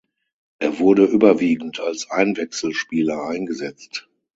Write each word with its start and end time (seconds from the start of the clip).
Er 0.57 0.79
wurde 0.79 1.03
überwiegend 1.05 1.79
als 1.79 2.09
Einwechselspieler 2.09 3.27
eingesetzt. 3.27 4.09